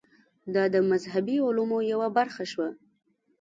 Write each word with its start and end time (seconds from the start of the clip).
دا 0.53 0.63
د 0.73 0.75
مذهبي 0.89 1.37
عملونو 1.45 1.77
یوه 1.91 2.07
برخه 2.17 2.43
شوه. 2.51 2.69